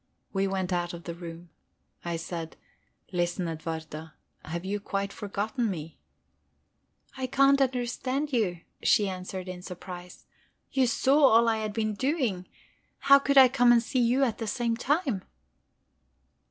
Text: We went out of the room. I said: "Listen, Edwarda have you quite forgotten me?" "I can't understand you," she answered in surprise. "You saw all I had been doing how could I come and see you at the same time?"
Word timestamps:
We 0.33 0.47
went 0.47 0.73
out 0.73 0.95
of 0.95 1.03
the 1.03 1.13
room. 1.13 1.49
I 2.03 2.15
said: 2.17 2.57
"Listen, 3.11 3.47
Edwarda 3.47 4.15
have 4.43 4.65
you 4.65 4.79
quite 4.79 5.13
forgotten 5.13 5.69
me?" 5.69 5.99
"I 7.15 7.27
can't 7.27 7.61
understand 7.61 8.33
you," 8.33 8.61
she 8.81 9.07
answered 9.07 9.47
in 9.47 9.61
surprise. 9.61 10.25
"You 10.71 10.87
saw 10.87 11.27
all 11.27 11.47
I 11.47 11.57
had 11.57 11.71
been 11.73 11.93
doing 11.93 12.47
how 13.11 13.19
could 13.19 13.37
I 13.37 13.47
come 13.47 13.71
and 13.71 13.83
see 13.83 13.99
you 14.01 14.23
at 14.23 14.39
the 14.39 14.47
same 14.47 14.75
time?" 14.75 15.21